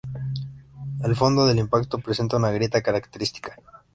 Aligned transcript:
El 1.03 1.15
fondo 1.15 1.45
del 1.45 1.59
impacto 1.59 1.99
presenta 1.99 2.37
una 2.37 2.49
grieta 2.49 2.81
característica. 2.81 3.55